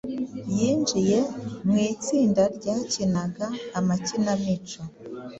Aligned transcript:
yinjiye 0.55 1.19
mu 1.67 1.75
itsinda 1.93 2.43
ryakinaga 2.57 3.45
amakinamico 3.79 4.81